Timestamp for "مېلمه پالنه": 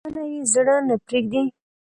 0.03-0.23